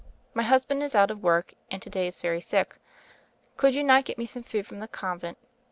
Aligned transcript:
My 0.33 0.41
husband 0.41 0.81
is 0.81 0.95
out 0.95 1.11
of 1.11 1.21
work, 1.21 1.53
and 1.69 1.79
to 1.83 1.87
day 1.91 2.07
is 2.07 2.21
very 2.23 2.41
sick. 2.41 2.77
Could 3.55 3.75
you 3.75 3.83
not 3.83 4.03
get 4.03 4.17
me 4.17 4.25
some 4.25 4.41
food 4.41 4.65
from 4.65 4.79
the 4.79 4.87
Convent? 4.87 5.37